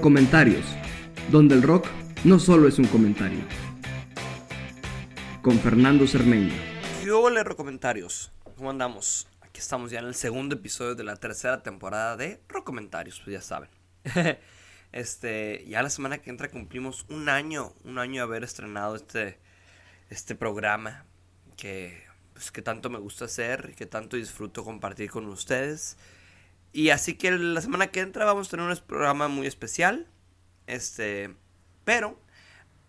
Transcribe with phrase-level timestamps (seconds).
[0.00, 0.64] Comentarios,
[1.32, 1.88] donde el rock
[2.22, 3.40] no solo es un comentario.
[5.42, 6.54] Con Fernando Cermeño.
[7.02, 7.10] ¿Qué
[7.56, 8.30] Comentarios?
[8.56, 9.26] ¿Cómo andamos?
[9.40, 13.40] Aquí estamos ya en el segundo episodio de la tercera temporada de Comentarios, pues ya
[13.40, 13.70] saben.
[14.92, 19.40] este, ya la semana que entra cumplimos un año, un año de haber estrenado este,
[20.10, 21.06] este programa
[21.56, 22.04] que,
[22.34, 25.96] pues, que tanto me gusta hacer y que tanto disfruto compartir con ustedes.
[26.72, 30.06] Y así que la semana que entra vamos a tener un programa muy especial.
[30.66, 31.34] Este,
[31.84, 32.18] pero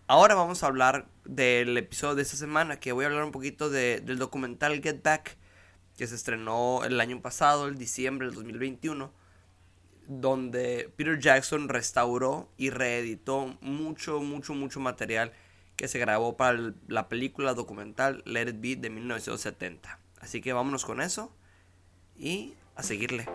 [0.06, 3.70] ahora vamos a hablar del episodio de esta semana, que voy a hablar un poquito
[3.70, 5.36] del documental Get Back,
[5.96, 9.12] que se estrenó el año pasado, el diciembre del 2021,
[10.06, 15.32] donde Peter Jackson restauró y reeditó mucho, mucho, mucho material
[15.76, 19.98] que se grabó para la película documental Let It Be de 1970.
[20.20, 21.34] Así que vámonos con eso
[22.16, 23.26] y a seguirle.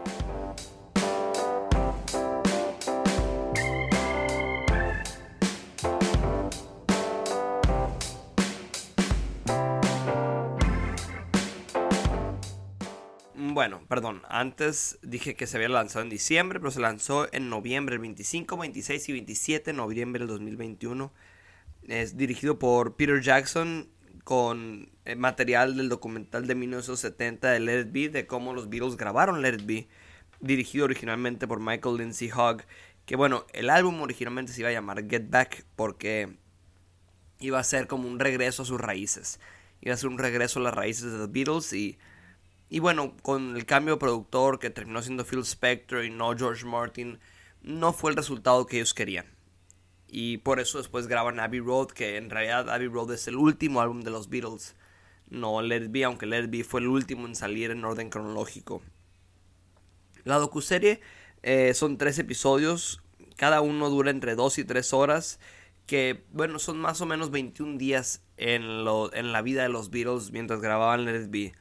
[13.59, 17.95] Bueno, perdón, antes dije que se había lanzado en diciembre, pero se lanzó en noviembre,
[17.95, 21.11] el 25, 26 y 27 de noviembre del 2021.
[21.83, 23.89] Es dirigido por Peter Jackson
[24.23, 28.95] con eh, material del documental de 1970 de Let It Be, de cómo los Beatles
[28.95, 29.89] grabaron Let It Be,
[30.39, 32.63] dirigido originalmente por Michael Lindsay Hogg,
[33.05, 36.37] que bueno, el álbum originalmente se iba a llamar Get Back porque
[37.41, 39.41] iba a ser como un regreso a sus raíces,
[39.81, 41.99] iba a ser un regreso a las raíces de The Beatles y
[42.69, 46.65] y bueno, con el cambio de productor que terminó siendo Phil Spector y no George
[46.65, 47.19] Martin,
[47.61, 49.25] no fue el resultado que ellos querían.
[50.07, 53.81] Y por eso después graban Abbey Road, que en realidad Abbey Road es el último
[53.81, 54.75] álbum de los Beatles.
[55.29, 58.09] No Let It Be, aunque Let It Be fue el último en salir en orden
[58.09, 58.81] cronológico.
[60.23, 61.01] La docuserie
[61.43, 63.01] eh, son tres episodios,
[63.35, 65.39] cada uno dura entre dos y tres horas,
[65.85, 69.89] que bueno, son más o menos 21 días en, lo, en la vida de los
[69.89, 71.53] Beatles mientras grababan Let It Be.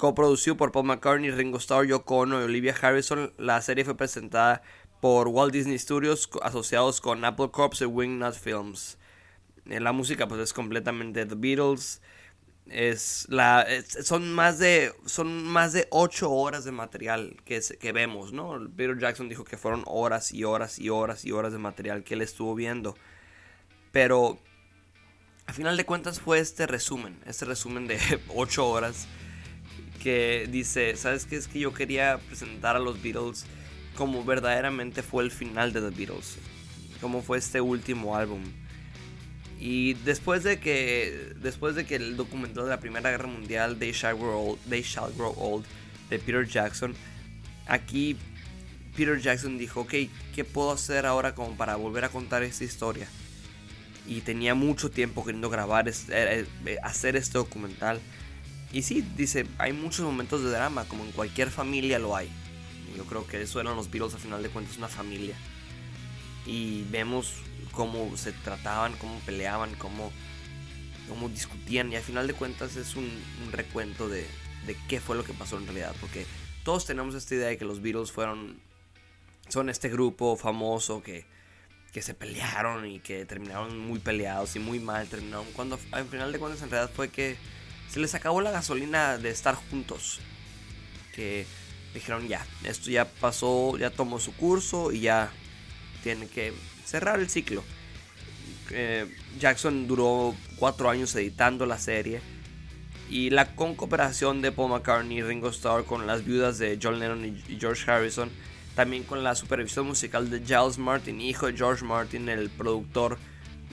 [0.00, 4.62] Coproducido por Paul McCartney, Ringo Starr, Yoko Ono y Olivia Harrison, la serie fue presentada
[4.98, 8.96] por Walt Disney Studios asociados con Apple Corps y Wingnut Films.
[9.66, 12.00] Eh, la música pues es completamente The Beatles.
[12.64, 13.66] Es la,
[14.02, 18.58] son más de son más de 8 horas de material que, que vemos, ¿no?
[18.74, 22.14] Peter Jackson dijo que fueron horas y horas y horas y horas de material que
[22.14, 22.96] él estuvo viendo.
[23.92, 24.38] Pero
[25.44, 27.98] a final de cuentas fue este resumen, este resumen de
[28.34, 29.06] 8 horas
[30.02, 31.36] que dice, ¿sabes qué?
[31.36, 33.44] Es que yo quería presentar a los Beatles
[33.94, 36.38] como verdaderamente fue el final de The Beatles,
[37.00, 38.42] como fue este último álbum.
[39.60, 43.92] Y después de que después de que el documental de la Primera Guerra Mundial They
[43.92, 45.66] Shall Grow Old, They Shall Grow Old
[46.08, 46.94] de Peter Jackson,
[47.66, 48.16] aquí
[48.96, 49.94] Peter Jackson dijo, ok,
[50.34, 53.06] ¿qué puedo hacer ahora como para volver a contar esta historia?
[54.06, 58.00] Y tenía mucho tiempo queriendo grabar, eh, eh, hacer este documental.
[58.72, 62.30] Y sí, dice, hay muchos momentos de drama, como en cualquier familia lo hay.
[62.96, 65.36] Yo creo que eso eran los Beatles, al final de cuentas, una familia.
[66.46, 67.34] Y vemos
[67.72, 70.12] cómo se trataban, cómo peleaban, cómo,
[71.08, 71.92] cómo discutían.
[71.92, 73.10] Y al final de cuentas es un,
[73.50, 74.26] recuento de,
[74.66, 75.94] de, qué fue lo que pasó en realidad.
[76.00, 76.26] Porque
[76.64, 78.60] todos tenemos esta idea de que los Beatles fueron.
[79.48, 81.26] Son este grupo famoso que,
[81.92, 85.46] que se pelearon y que terminaron muy peleados y muy mal terminaron.
[85.54, 87.36] Cuando al final de cuentas en realidad fue que
[87.90, 90.20] se les acabó la gasolina de estar juntos.
[91.14, 91.46] Que
[91.92, 95.30] dijeron ya, esto ya pasó, ya tomó su curso y ya
[96.02, 96.52] tiene que
[96.84, 97.64] cerrar el ciclo.
[98.70, 102.20] Eh, Jackson duró cuatro años editando la serie
[103.08, 107.00] y la con cooperación de Paul McCartney y Ringo Starr con las viudas de John
[107.00, 108.30] Lennon y George Harrison,
[108.76, 113.18] también con la supervisión musical de Giles Martin, hijo de George Martin, el productor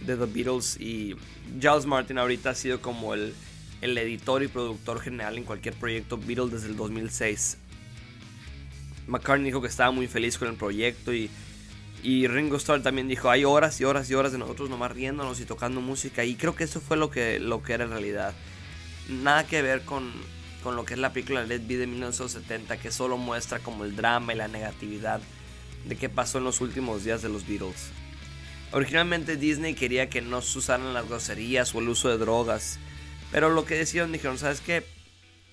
[0.02, 1.16] de The Beatles y
[1.60, 3.36] Giles Martin ahorita ha sido como el
[3.82, 7.58] el editor y productor general en cualquier proyecto Beatles desde el 2006.
[9.08, 11.30] McCartney dijo que estaba muy feliz con el proyecto y,
[12.04, 15.40] y Ringo Starr también dijo, hay horas y horas y horas de nosotros nomás riéndonos
[15.40, 18.34] y tocando música y creo que eso fue lo que, lo que era en realidad.
[19.10, 20.12] Nada que ver con,
[20.64, 23.96] con lo que es la película Let Be de 1970 que solo muestra como el
[23.96, 25.22] drama y la negatividad
[25.86, 27.92] de qué pasó en los últimos días de los Beatles.
[28.74, 32.80] Originalmente Disney quería que no se usaran las groserías o el uso de drogas
[33.32, 34.86] pero lo que decidieron, dijeron, ¿sabes qué?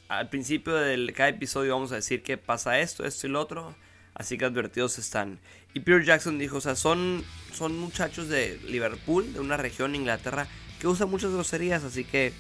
[0.09, 3.75] Al principio de cada episodio vamos a decir que pasa esto, esto y lo otro.
[4.15, 5.41] Así que advertidos están.
[5.75, 10.03] Y Peter Jackson dijo, o sea, son, son muchachos de Liverpool, de una región en
[10.03, 10.47] Inglaterra,
[10.79, 12.33] que usan muchas groserías, así que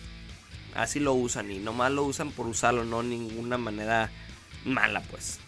[0.76, 1.50] así lo usan.
[1.50, 4.10] Y nomás lo usan por usarlo, no ninguna manera
[4.64, 5.40] mala, pues.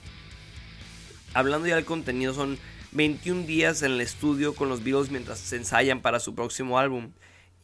[1.32, 2.58] Hablando ya del contenido, son
[2.92, 7.12] 21 días en el estudio con los Beatles mientras se ensayan para su próximo álbum.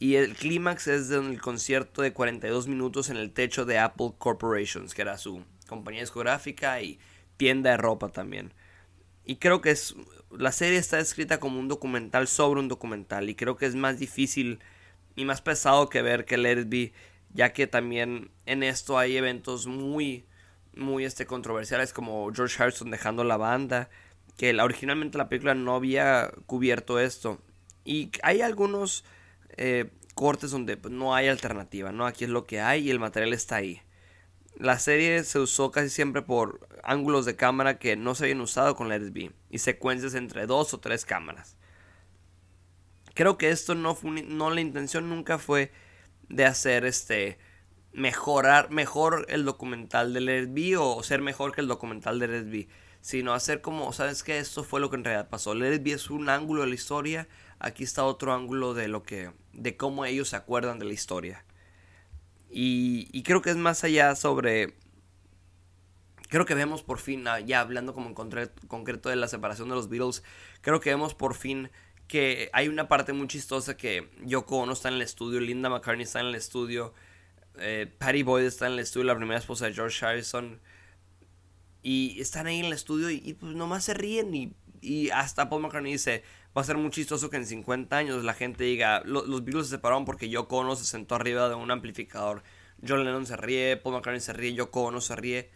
[0.02, 4.14] Y el clímax es de el concierto de 42 minutos en el techo de Apple
[4.18, 6.98] Corporations, que era su compañía discográfica y
[7.36, 8.52] tienda de ropa también.
[9.24, 9.94] Y creo que es
[10.32, 14.00] la serie está escrita como un documental sobre un documental y creo que es más
[14.00, 14.58] difícil
[15.14, 16.92] y más pesado que ver que Let It Be,
[17.32, 20.26] ya que también en esto hay eventos muy
[20.74, 23.88] muy este controversiales como George Harrison dejando la banda,
[24.36, 27.40] que originalmente la película no había cubierto esto
[27.84, 29.04] y hay algunos
[29.56, 32.06] eh, cortes donde pues, no hay alternativa, ¿no?
[32.06, 33.82] Aquí es lo que hay y el material está ahí.
[34.56, 38.76] La serie se usó casi siempre por ángulos de cámara que no se habían usado
[38.76, 41.56] con la SB y secuencias entre dos o tres cámaras.
[43.14, 45.70] Creo que esto no fue no la intención nunca fue
[46.28, 47.38] de hacer este
[47.92, 52.68] mejorar mejor el documental del SB o ser mejor que el documental del SB,
[53.00, 55.52] sino hacer como, sabes que esto fue lo que en realidad pasó.
[55.52, 57.28] El SB es un ángulo de la historia,
[57.62, 61.44] aquí está otro ángulo de lo que de cómo ellos se acuerdan de la historia.
[62.50, 64.74] Y, creo que es más allá sobre...
[66.28, 69.74] Creo que vemos por fin, ah, ya hablando como en concreto de la separación de
[69.74, 70.22] los Beatles,
[70.60, 71.70] creo que vemos por fin
[72.08, 76.04] que hay una parte muy chistosa que Yoko Ono está en el estudio, Linda McCartney
[76.04, 76.94] está en el estudio,
[77.58, 80.58] eh, Patty Boyd está en el estudio, la primera esposa de George Harrison,
[81.82, 85.62] y están ahí en el estudio y, pues nomás se ríen y, y, hasta Paul
[85.62, 86.22] McCartney dice,
[86.56, 89.76] va a ser muy chistoso que en 50 años la gente diga, los Beatles se
[89.76, 92.42] separaron porque Yoko Ono se sentó arriba de un amplificador.
[92.86, 95.50] John Lennon se ríe, Paul McCartney se ríe, Yoko Ono se ríe.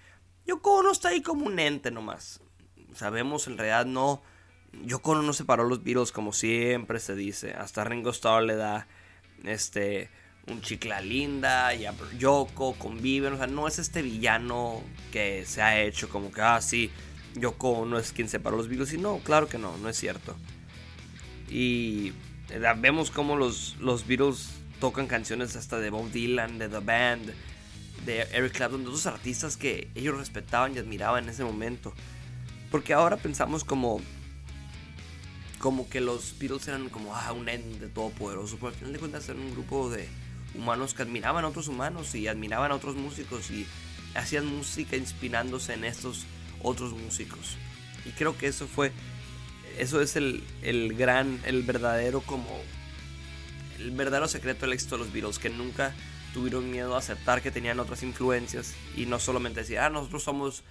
[0.47, 2.41] Yoko Ono está ahí como un ente nomás.
[2.95, 4.23] Sabemos en realidad no...
[4.85, 7.53] Yoko Ono no separó los Beatles como siempre se dice.
[7.53, 8.87] Hasta Ringo Starr le da
[9.45, 10.11] este
[10.47, 15.61] un chicla linda y a Yoko conviven, o sea, no es este villano que se
[15.61, 16.91] ha hecho como que, ah, sí,
[17.35, 20.37] Yoko no es quien separó los Beatles y no, claro que no, no es cierto.
[21.49, 22.13] Y
[22.51, 24.51] eh, vemos como los, los Beatles
[24.81, 27.33] tocan canciones hasta de Bob Dylan, de The Band,
[28.05, 31.93] de Eric Clapton, de otros artistas que ellos respetaban y admiraban en ese momento.
[32.71, 34.01] Porque ahora pensamos como
[35.59, 39.29] como que los Beatles eran como ah, un ente todopoderoso, pero al final de cuentas
[39.29, 40.07] eran un grupo de
[40.55, 43.67] humanos que admiraban a otros humanos y admiraban a otros músicos y
[44.15, 46.25] hacían música inspirándose en estos
[46.63, 47.57] otros músicos.
[48.05, 48.93] Y creo que eso fue
[49.79, 50.43] eso es el,
[50.97, 52.49] gran, el verdadero como,
[53.79, 55.95] el verdadero secreto del éxito de los Beatles, que nunca
[56.33, 60.65] tuvieron miedo a aceptar que tenían otras influencias y no solamente decir, ah, nosotros somos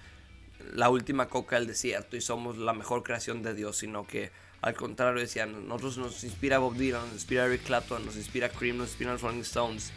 [0.74, 4.30] la última coca del desierto y somos la mejor creación de Dios, sino que
[4.62, 8.78] al contrario decían, nosotros nos inspira Bob Dylan, nos inspira Eric Clapton, nos inspira Cream,
[8.78, 9.92] nos inspira los Rolling Stones.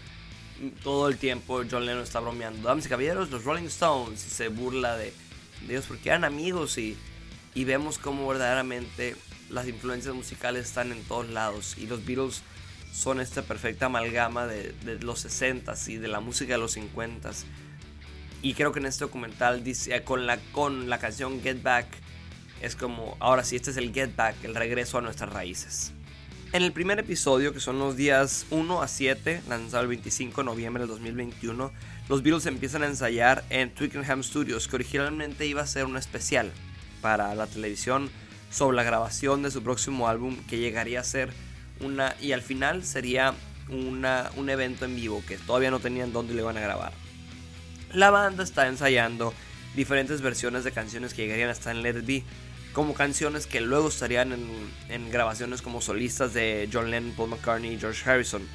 [0.83, 4.49] Todo el tiempo John Lennon está bromeando, damas y caballeros, los Rolling Stones, y se
[4.49, 5.13] burla de,
[5.65, 6.97] de ellos porque eran amigos y
[7.53, 9.15] y vemos cómo verdaderamente
[9.49, 12.43] las influencias musicales están en todos lados y los Beatles
[12.93, 17.43] son esta perfecta amalgama de, los 60s y de la música de los 50s.
[18.41, 21.87] Y creo que en este documental dice, con, la, con la canción Get Back
[22.61, 25.93] es como, ahora sí, este es el Get Back, el regreso a nuestras raíces.
[26.51, 30.45] En el primer episodio, que son los días 1 a 7, lanzado el 25 de
[30.45, 31.71] noviembre del 2021,
[32.07, 36.51] los Beatles empiezan a ensayar en Twickenham Studios, que originalmente iba a ser un especial
[37.01, 38.09] para la televisión
[38.51, 41.31] sobre la grabación de su próximo álbum que llegaría a ser
[41.81, 43.33] una y al final sería
[43.69, 46.91] una, un evento en vivo que todavía no tenían dónde le iban a grabar.
[47.93, 49.33] La banda está ensayando
[49.75, 52.23] diferentes versiones de canciones que llegarían a estar en Let It Be,
[52.73, 54.47] como canciones que luego estarían en,
[54.89, 58.47] en grabaciones como solistas de John Lennon, Paul McCartney y George Harrison.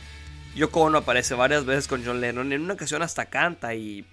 [0.54, 4.04] Yoko Ono aparece varias veces con John Lennon, en una ocasión hasta canta y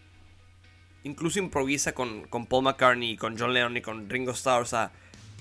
[1.04, 4.62] incluso improvisa con, Paul McCartney, con John Lennon y con Ringo Starr.
[4.62, 4.92] O sea,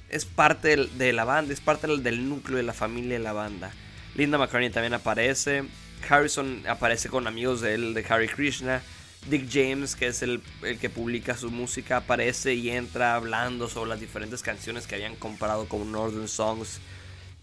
[0.09, 3.73] es parte de la banda, es parte del, núcleo de la familia de la banda.
[4.14, 5.64] Linda McCartney también aparece.
[6.09, 8.83] Harrison aparece con amigos de él, de Harry Krishna.
[9.29, 13.90] Dick James, que es el, el, que publica su música, aparece y entra hablando sobre
[13.90, 16.81] las diferentes canciones que habían comparado con Northern Songs.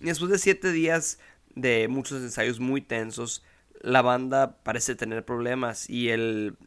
[0.01, 1.19] Y después de siete días
[1.53, 3.43] de muchos ensayos muy tensos,
[3.81, 6.57] la banda parece tener problemas y el,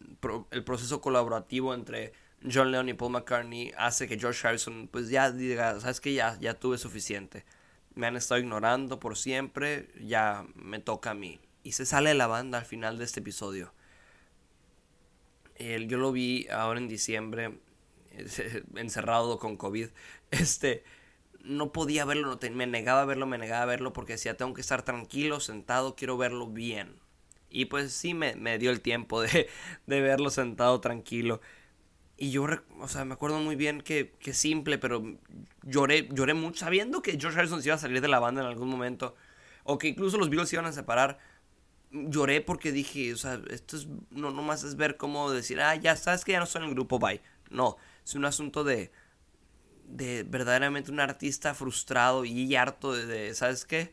[0.50, 2.12] el proceso colaborativo entre
[2.50, 6.38] John Lennon y Paul McCartney hace que George Harrison pues ya diga, sabes que ya,
[6.40, 7.44] ya tuve suficiente.
[7.94, 11.40] Me han estado ignorando por siempre, ya me toca a mí.
[11.62, 13.72] Y se sale de la banda al final de este episodio.
[15.58, 17.58] yo lo vi ahora en diciembre,
[18.74, 19.88] encerrado con COVID.
[20.30, 20.84] Este,
[21.42, 24.60] no podía verlo, me negaba a verlo, me negaba a verlo porque decía, tengo que
[24.60, 27.00] estar tranquilo, sentado, quiero verlo bien.
[27.50, 29.48] Y pues sí me, dio el tiempo de,
[29.86, 31.40] verlo sentado tranquilo.
[32.16, 32.46] Y yo,
[32.78, 35.02] o sea, me acuerdo muy bien que, que simple, pero
[35.62, 38.46] lloré, lloré mucho, sabiendo que George Harrison se iba a salir de la banda en
[38.46, 39.16] algún momento,
[39.64, 41.18] o que incluso los Beatles se iban a separar.
[41.90, 45.96] Lloré porque dije, o sea, esto es, no nomás es ver cómo decir, ah, ya
[45.96, 47.20] sabes que ya no en el grupo, bye.
[47.50, 48.92] No, es un asunto de,
[49.86, 53.92] de verdaderamente un artista frustrado y harto de, de, ¿sabes qué?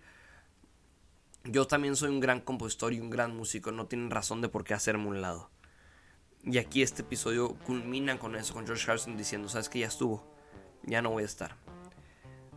[1.50, 4.66] Yo también soy un gran compositor y un gran músico, no tienen razón de por
[4.66, 5.50] qué hacerme un lado.
[6.44, 10.30] Y aquí este episodio culmina con eso, con George Harrison diciendo, sabes que ya estuvo,
[10.84, 11.56] ya no voy a estar.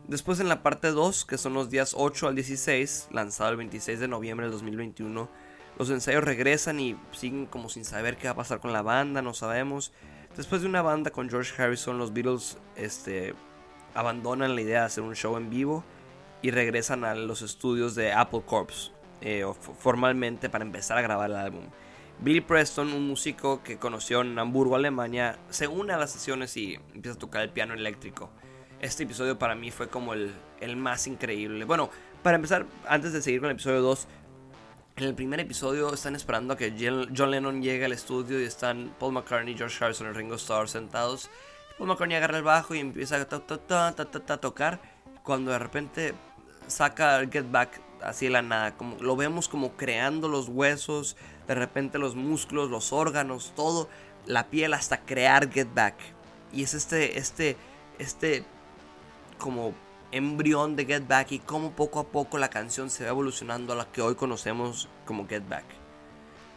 [0.09, 4.01] Después en la parte 2, que son los días 8 al 16, lanzado el 26
[4.01, 5.31] de noviembre del 2021,
[5.79, 9.23] los ensayos regresan y siguen como sin saber qué va a pasar con la banda,
[9.23, 9.93] no sabemos.
[10.37, 13.35] Después de una banda con George Harrison, los Beatles este,
[13.95, 15.85] abandonan la idea de hacer un show en vivo
[16.43, 19.45] y regresan a los estudios de Apple Corps eh,
[19.79, 21.65] formalmente para empezar a grabar el álbum.
[22.21, 26.75] Billy Preston, un músico que conoció en Hamburgo, Alemania, se une a las sesiones y
[26.95, 28.31] empieza a tocar el piano eléctrico.
[28.81, 30.33] Este episodio para mí fue como el,
[30.77, 31.65] más increíble.
[31.65, 31.91] Bueno,
[32.23, 34.07] para empezar, antes de seguir con el episodio 2,
[34.97, 38.95] en el primer episodio están esperando a que John Lennon llegue al estudio y están
[38.99, 41.31] Paul McCartney, George Harrison y Ringo Starr sentados.
[41.79, 43.27] Paul McCartney agarra el bajo y empieza a
[44.41, 44.81] tocar.
[45.23, 46.15] Cuando de repente
[46.71, 48.77] saca Get Back así de la nada.
[48.77, 53.89] Como, lo vemos como creando los huesos, de repente los músculos, los órganos, todo,
[54.27, 55.95] la piel hasta crear Get Back.
[56.53, 57.57] Y es este, este,
[57.99, 58.45] este
[59.39, 59.75] como
[60.13, 63.77] embrión de Get Back y cómo poco a poco la canción se va evolucionando a
[63.77, 65.65] la que hoy conocemos como Get Back.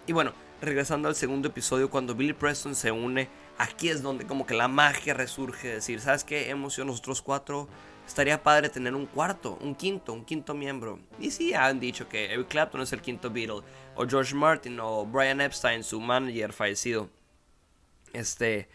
[0.08, 4.46] Y bueno, regresando al segundo episodio, cuando Billy Preston se une, aquí es donde como
[4.46, 6.50] que la magia resurge, decir, ¿sabes qué?
[6.50, 7.68] Hemos sido nosotros cuatro
[8.08, 11.00] estaría padre tener un cuarto, un quinto, un quinto miembro.
[11.20, 13.62] Y sí han dicho que Eric Clapton es el quinto Beatle,
[13.96, 17.10] o George Martin, o Brian Epstein, su manager fallecido.
[18.14, 18.70] Este,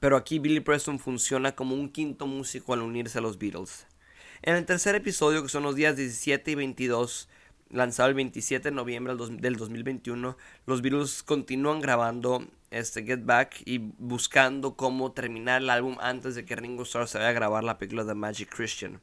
[0.00, 3.86] pero aquí Billy Preston funciona como un quinto músico al unirse a los Beatles.
[4.42, 7.28] En el tercer episodio, que son los días 17 y 22,
[7.68, 13.78] lanzado el 27 de noviembre del 2021, los Beatles continúan grabando este Get Back y
[13.78, 17.78] buscando cómo terminar el álbum antes de que Ringo Starr se vaya a grabar la
[17.78, 19.00] película de Magic Christian.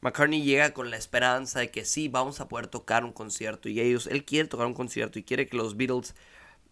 [0.00, 3.80] McCartney llega con la esperanza de que sí, vamos a poder tocar un concierto y
[3.80, 6.14] ellos, él quiere tocar un concierto y quiere que los Beatles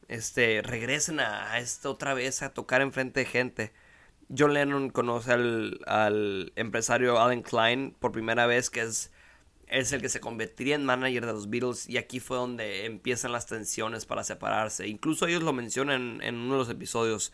[0.09, 3.73] este, regresen a, esto otra vez a tocar enfrente de gente.
[4.37, 9.13] John Lennon conoce al, al empresario Alan Klein por primera vez, que es
[9.71, 13.33] es el que se convertiría en manager de los Beatles y aquí fue donde empiezan
[13.33, 14.89] las tensiones para separarse.
[14.89, 17.33] Incluso ellos lo mencionan en uno de los episodios.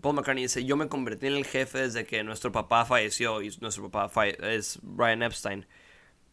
[0.00, 3.56] Paul McCartney dice, yo me convertí en el jefe desde que nuestro papá falleció y
[3.60, 5.66] nuestro papá es Brian Epstein.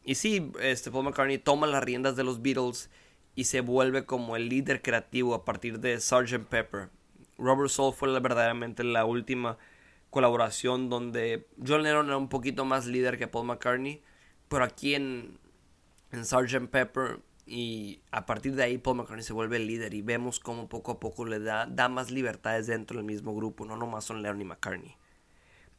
[0.04, 2.90] Y sí, este Paul McCartney toma las riendas de los Beatles
[3.36, 6.48] y se vuelve como el líder creativo a partir de Sgt.
[6.50, 6.90] Pepper.
[7.38, 9.58] Robert Soul fue verdaderamente la última
[10.10, 14.02] colaboración donde John Lennon era un poquito más líder que Paul McCartney
[14.50, 15.40] pero aquí en,
[16.12, 16.68] en Sgt.
[16.70, 20.70] Pepper y a partir de ahí Paul McCartney se vuelve el líder y vemos cómo
[20.70, 24.22] poco a poco le da, da más libertades dentro del mismo grupo, no nomás son
[24.22, 24.96] Lennon y McCartney.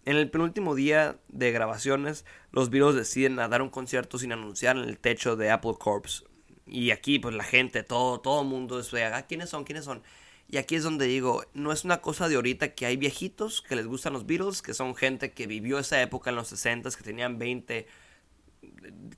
[0.07, 4.85] En el penúltimo día de grabaciones, los Beatles deciden dar un concierto sin anunciar en
[4.85, 6.25] el techo de Apple Corps.
[6.67, 9.65] Y aquí, pues la gente, todo, todo mundo es, ah, ¿quiénes son?
[9.65, 10.03] ¿Quiénes son?
[10.49, 13.77] Y aquí es donde digo, no es una cosa de ahorita que hay viejitos que
[13.77, 17.05] les gustan los Beatles, que son gente que vivió esa época en los 60 que
[17.05, 17.87] tenían 20,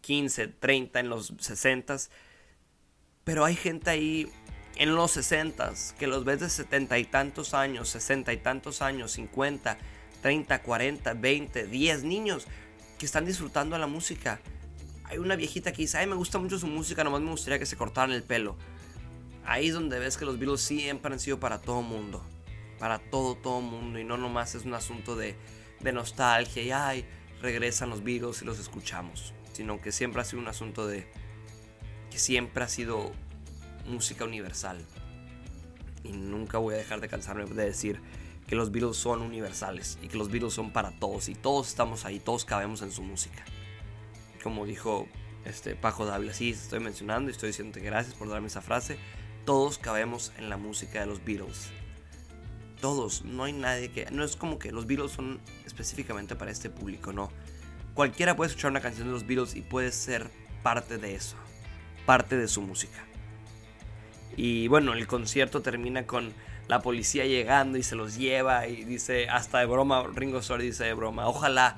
[0.01, 1.97] 15, 30, en los 60.
[3.25, 4.31] Pero hay gente ahí
[4.77, 9.13] en los 60 que los ves de 70 y tantos años, 60 y tantos años,
[9.13, 9.79] 50,
[10.23, 12.47] 30, 40, 20, 10 niños
[12.99, 14.41] que están disfrutando de la música.
[15.05, 17.67] Hay una viejita que dice, ay, me gusta mucho su música, nomás me gustaría que
[17.67, 18.57] se cortaran el pelo.
[19.45, 22.25] Ahí es donde ves que los Beatles siempre han sido para todo mundo.
[22.79, 23.99] Para todo, todo mundo.
[23.99, 25.37] Y no nomás es un asunto de,
[25.81, 27.05] de nostalgia y, ay,
[27.43, 31.07] regresan los Beatles y los escuchamos sino que siempre ha sido un asunto de
[32.11, 33.13] que siempre ha sido
[33.87, 34.79] música universal.
[36.05, 38.01] Y nunca voy a dejar de cansarme de decir
[38.47, 42.05] que los Beatles son universales y que los Beatles son para todos y todos estamos
[42.05, 43.45] ahí, todos cabemos en su música.
[44.43, 45.07] Como dijo
[45.45, 48.99] este Paco Dávila, sí, estoy mencionando y estoy diciendo gracias por darme esa frase.
[49.45, 51.71] Todos cabemos en la música de los Beatles.
[52.83, 54.11] Todos, no hay nadie que...
[54.11, 57.31] No es como que los Beatles son específicamente para este público, no
[57.95, 60.31] Cualquiera puede escuchar una canción de los Beatles y puede ser
[60.63, 61.37] parte de eso,
[62.07, 63.05] parte de su música.
[64.37, 66.33] Y bueno, el concierto termina con
[66.69, 70.85] la policía llegando y se los lleva y dice, hasta de broma, Ringo Starr dice
[70.85, 71.77] de broma, ojalá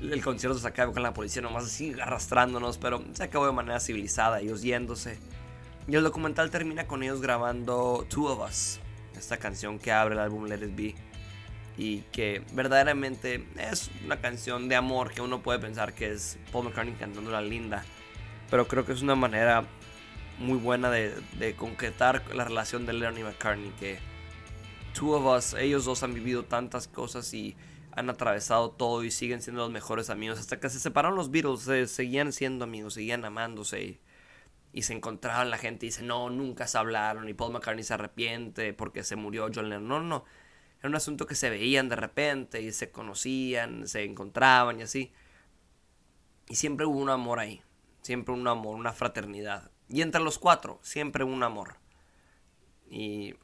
[0.00, 3.78] el concierto se acabe con la policía nomás así arrastrándonos, pero se acabó de manera
[3.78, 5.18] civilizada, ellos yéndose.
[5.86, 8.80] Y el documental termina con ellos grabando Two of Us,
[9.20, 10.94] esta canción que abre el álbum Let It Be.
[11.76, 16.64] y que verdaderamente es una canción de amor que uno puede pensar que es Paul
[16.66, 17.84] McCartney cantando la linda,
[18.50, 19.64] pero creo que es una manera
[20.38, 23.98] muy buena de, concretar la relación de Lennon y McCartney que
[24.94, 27.56] two of us, ellos dos han vivido tantas cosas y
[27.92, 30.38] han atravesado todo y siguen siendo los mejores amigos.
[30.38, 34.00] Hasta que se separaron los Beatles, seguían siendo amigos, seguían amándose.
[34.82, 37.28] Se encontraban la gente y dice, no, nunca se hablaron.
[37.28, 39.88] Y Paul McCartney se arrepiente porque se murió John Lennon.
[39.88, 40.24] No, no.
[40.78, 45.12] Era un asunto que se veían de repente y se conocían, se encontraban y así.
[46.48, 47.62] Y siempre hubo un amor ahí.
[48.02, 49.70] Siempre un amor, una fraternidad.
[49.88, 51.76] Y entre los cuatro, siempre un amor.
[52.88, 53.34] Y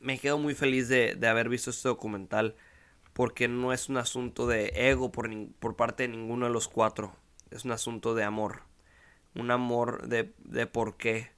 [0.00, 2.56] me quedo muy feliz de, de haber visto este documental
[3.12, 5.28] porque no es un asunto de ego por,
[5.58, 7.16] por parte de ninguno de los cuatro.
[7.50, 8.67] Es un asunto de amor.
[9.38, 11.30] Un amor de, de por qué.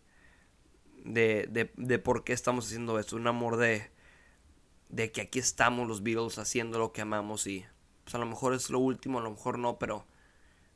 [1.05, 3.17] De, de, de, por qué estamos haciendo esto.
[3.17, 3.91] Un amor de,
[4.89, 7.65] de que aquí estamos los Beatles haciendo lo que amamos y
[8.05, 10.05] pues a lo mejor es lo último, a lo mejor no, pero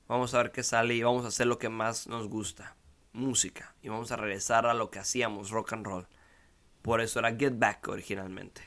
[0.09, 2.77] vamos a ver qué sale y vamos a hacer lo que más nos gusta.
[3.13, 3.75] Música.
[3.83, 6.07] Y vamos a regresar a lo que hacíamos, rock and roll.
[6.83, 8.63] Por eso era Get Back originalmente.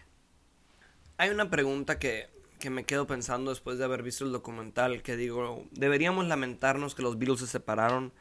[1.18, 2.30] Hay una pregunta que,
[2.70, 7.18] me quedo pensando después de haber visto el documental, que digo, deberíamos lamentarnos que los
[7.18, 8.12] Beatles se separaron.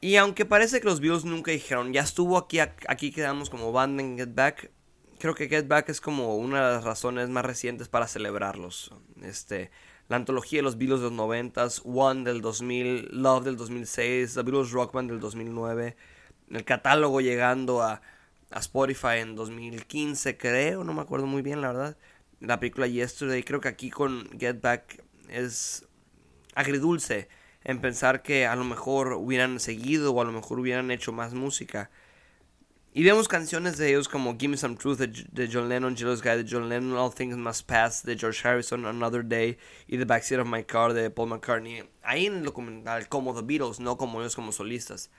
[0.00, 4.00] Y aunque parece que los Beatles nunca dijeron, ya estuvo aquí, aquí quedamos como band
[4.00, 4.70] en Get Back,
[5.18, 8.92] creo que Get Back es como una de las razones más recientes para celebrarlos.
[9.22, 9.70] Este,
[10.08, 14.42] la antología de los Beatles de los 90 One del 2000, Love del 2006, The
[14.42, 15.96] Beatles Rock Band del 2009,
[16.50, 18.00] el catálogo llegando a
[18.50, 21.96] a Spotify en 2015, creo, no me acuerdo muy bien, la verdad.
[22.40, 25.86] La película Yesterday, creo que aquí con Get Back es
[26.54, 27.28] agridulce
[27.68, 31.34] en pensar que a lo mejor hubieran seguido o a lo mejor hubieran hecho más
[31.34, 31.90] música.
[32.94, 36.42] Y vemos canciones de ellos como Give Me Some Truth de, John Lennon, Jealous Guy
[36.42, 40.40] de John Lennon, All Things Must Pass de George Harrison, Another Day y The Backseat
[40.40, 41.82] of My Car de Paul McCartney.
[42.02, 45.10] Ahí en el documental como The Beatles, no como ellos como solistas.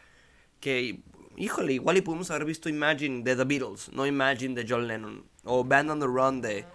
[0.59, 1.03] Que
[1.37, 5.23] híjole, igual y pudimos haber visto Imagine de The Beatles, no Imagine de John Lennon.
[5.43, 6.65] O Band on the Run de,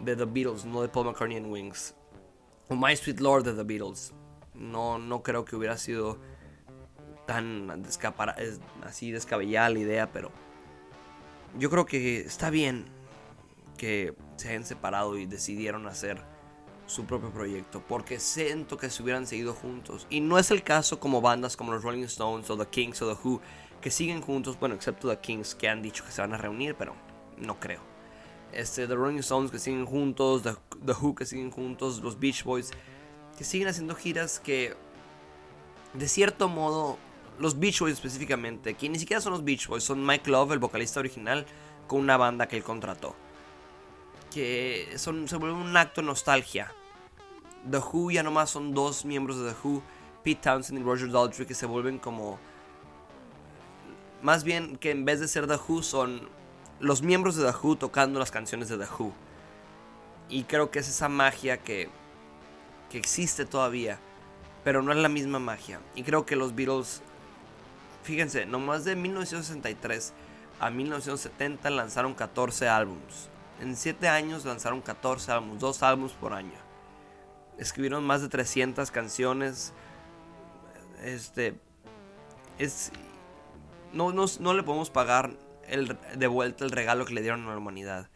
[0.00, 1.94] de The Beatles, no de Paul McCartney and Wings.
[2.68, 4.12] O My Sweet Lord de The Beatles.
[4.54, 6.18] No, no creo que hubiera sido
[7.26, 7.84] tan
[8.82, 10.30] así descabellada la idea, pero
[11.58, 12.84] yo creo que está bien
[13.76, 16.22] que se hayan separado y decidieron hacer
[16.86, 20.06] su propio proyecto, porque siento que se hubieran seguido juntos.
[20.10, 23.14] Y no es el caso como bandas como los Rolling Stones o The Kings o
[23.14, 23.40] The Who,
[23.80, 26.74] que siguen juntos, bueno, excepto The Kings que han dicho que se van a reunir,
[26.74, 26.94] pero
[27.38, 27.80] no creo.
[28.52, 32.70] Este, The Rolling Stones que siguen juntos, The Who que siguen juntos, los Beach Boys
[33.36, 34.76] que siguen haciendo giras que
[35.94, 36.98] de cierto modo
[37.38, 40.58] los Beach Boys específicamente, que ni siquiera son los Beach Boys, son Mike Love, el
[40.58, 41.46] vocalista original,
[41.86, 43.14] con una banda que él contrató.
[44.32, 46.72] Que son, se vuelve un acto de nostalgia.
[47.70, 49.82] The Who ya nomás son dos miembros de The Who,
[50.22, 52.38] Pete Townsend y Roger Daltrey, que se vuelven como
[54.22, 56.28] más bien que en vez de ser The Who son
[56.80, 59.12] los miembros de The Who tocando las canciones de The Who.
[60.28, 61.90] Y creo que es esa magia que,
[62.94, 63.98] que existe todavía,
[64.62, 65.80] pero no es la misma magia.
[65.96, 67.02] Y creo que los Beatles,
[68.04, 70.12] fíjense, nomás de 1963
[70.60, 73.28] a 1970 lanzaron 14 álbumes.
[73.60, 76.54] En 7 años lanzaron 14 álbumes, 2 álbumes por año.
[77.58, 79.72] Escribieron más de 300 canciones.
[81.02, 81.58] Este
[82.58, 82.92] es
[83.92, 87.58] no, no, le podemos pagar el, de vuelta el regalo que le dieron a la
[87.58, 88.08] humanidad.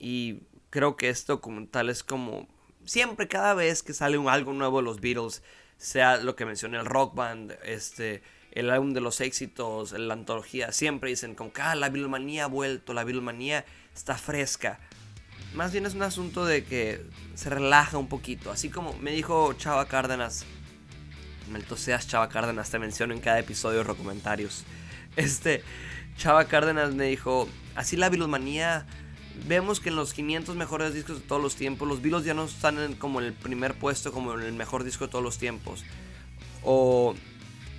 [0.00, 2.48] Y creo que este documental es como
[2.88, 5.42] siempre, cada vez que sale algo nuevo de los Beatles,
[5.76, 8.22] sea lo que mencioné, el rock band, este,
[8.52, 12.48] el álbum de los éxitos, la antología, siempre dicen como que ah, la Beatlemanía ha
[12.48, 14.80] vuelto, la Beatlemanía está fresca.
[15.54, 17.00] Más bien es un asunto de que
[17.34, 20.44] se relaja un poquito, así como me dijo Chava Cárdenas
[21.48, 24.64] Maldito seas, Chava Cárdenas, te menciono en cada episodio de comentarios.
[25.16, 25.64] Este,
[26.16, 28.86] Chava Cárdenas me dijo, así la Beatlemanía,
[29.46, 32.44] vemos que en los 500 mejores discos de todos los tiempos, los Beatles ya no
[32.44, 35.84] están en como el primer puesto, como en el mejor disco de todos los tiempos.
[36.62, 37.14] O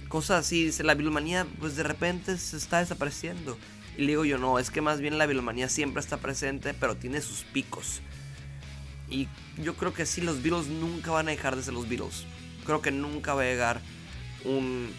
[0.07, 3.57] cosas así, dice, la Beatlemanía pues de repente se está desapareciendo.
[3.97, 6.95] Y le digo yo, no, es que más bien la Beatlemanía siempre está presente, pero
[6.95, 8.01] tiene sus picos.
[9.09, 9.27] Y
[9.61, 12.25] yo creo que sí, los Beatles nunca van a dejar de ser los Beatles
[12.69, 13.81] creo que nunca va a llegar
[14.45, 14.91] un,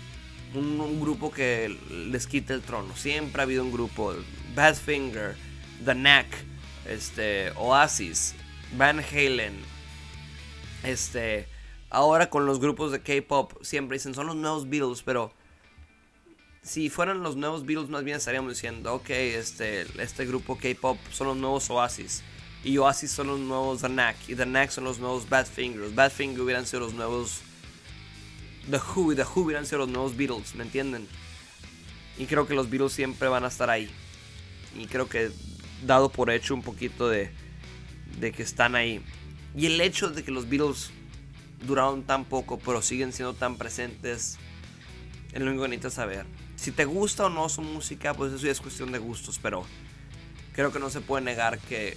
[0.55, 2.97] un, grupo que les quite el trono.
[2.97, 4.13] Siempre ha habido un grupo,
[4.57, 5.37] Badfinger,
[5.85, 6.27] The Knack,
[6.87, 8.35] este, Oasis,
[8.77, 9.59] Van Halen,
[10.83, 11.47] este,
[11.91, 15.33] ahora con los grupos de K-pop siempre dicen son los nuevos Beatles, pero
[16.63, 21.29] si fueran los nuevos Beatles más bien estaríamos diciendo, ok, este, este grupo K-pop son
[21.29, 22.23] los nuevos Oasis.
[22.63, 24.17] Y Oasis son los nuevos The Knack.
[24.29, 25.91] Y The Knack son los nuevos Badfinger.
[25.95, 27.41] Badfinger hubieran sido los nuevos
[28.71, 29.13] The Who.
[29.13, 31.09] Y The Who hubieran sido los nuevos Beatles, ¿me entienden?
[32.19, 33.91] Y creo que los Beatles siempre van a estar ahí.
[34.77, 35.31] Y creo que
[35.87, 37.31] dado por hecho un poquito de,
[38.19, 39.01] de que están ahí.
[39.57, 40.91] Y el hecho de que los Beatles
[41.67, 44.39] duraron tan poco, pero siguen siendo tan presentes,
[45.33, 46.27] es lo único que necesitas saber.
[46.57, 49.65] Si te gusta o no su música, pues eso ya es cuestión de gustos, pero
[50.53, 51.97] creo que no se puede negar que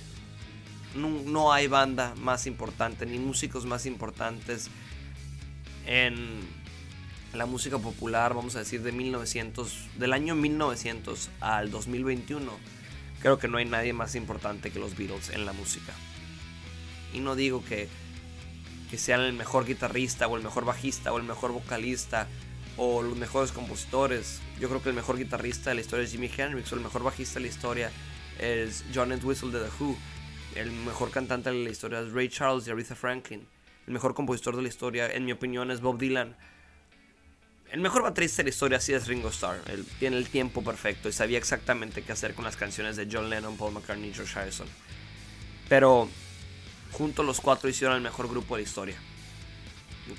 [0.95, 4.69] no, hay banda más importante, ni músicos más importantes
[5.85, 6.41] en
[7.33, 12.51] la música popular, vamos a decir, de 1900, del año 1900 al 2021.
[13.23, 15.93] Creo que no hay nadie más importante que los Beatles en la música.
[17.13, 17.87] Y no digo que,
[18.91, 22.27] que sean el mejor guitarrista o el mejor bajista o el mejor vocalista
[22.75, 24.41] o los mejores compositores.
[24.59, 27.01] Yo creo que el mejor guitarrista de la historia es Jimi Hendrix o el mejor
[27.01, 27.91] bajista de la historia
[28.39, 29.95] es John Entwistle de The Who.
[30.55, 33.47] El mejor cantante de la historia es Ray Charles y Aretha Franklin.
[33.87, 36.35] El mejor compositor de la historia, en mi opinión, es Bob Dylan.
[37.73, 39.59] El mejor baterista de la historia sí es Ringo Starr.
[39.65, 43.31] Él tiene el tiempo perfecto y sabía exactamente qué hacer con las canciones de John
[43.31, 44.67] Lennon, Paul McCartney y George Harrison.
[45.69, 46.07] Pero
[46.91, 48.95] juntos los cuatro hicieron el mejor grupo de la historia.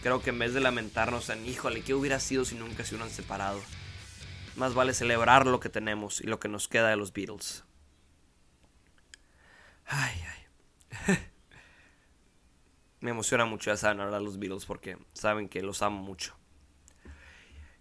[0.03, 3.15] creo que en vez de lamentarnos en, híjole, ¿qué hubiera sido si nunca se hubieran
[3.15, 3.63] separado?
[4.57, 7.63] Más vale celebrar lo que tenemos y lo que nos queda de los Beatles.
[9.87, 10.21] Ay,
[11.07, 11.19] ay.
[12.99, 16.35] Me emociona mucho, ya saben, de los Beatles porque saben que los amo mucho.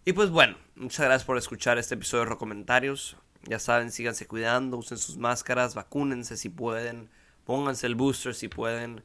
[0.06, 3.18] Y pues bueno, muchas gracias por escuchar este episodio de Comentarios.
[3.44, 7.10] Ya saben, síganse cuidando, usen sus máscaras, vacúnense si pueden,
[7.46, 9.04] pónganse el booster si pueden.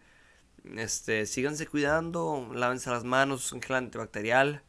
[0.77, 4.63] Este, síganse cuidando, lávense las manos, un gel antibacterial.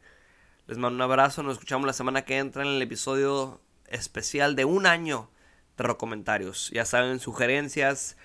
[0.66, 4.64] Les mando un abrazo, nos escuchamos la semana que entra en el episodio especial de
[4.64, 5.30] un año
[5.96, 6.70] comentarios.
[6.72, 8.16] Ya saben, sugerencias,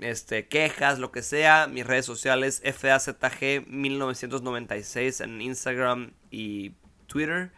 [0.00, 1.66] este, quejas, lo que sea.
[1.66, 6.72] Mis redes sociales, FAZG1996 en Instagram y
[7.08, 7.50] Twitter.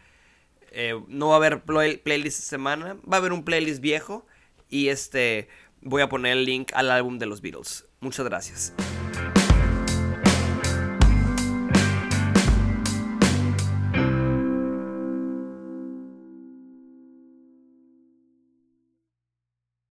[0.71, 2.97] Eh, no va a haber playlist esta semana.
[3.07, 4.25] Va a haber un playlist viejo.
[4.67, 5.47] Y este
[5.81, 7.85] voy a poner el link al álbum de los Beatles.
[7.99, 8.73] Muchas gracias.